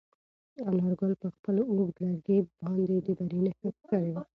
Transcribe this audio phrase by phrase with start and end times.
[0.67, 4.21] انارګل په خپل اوږد لرګي باندې د بري نښه کښلې وه.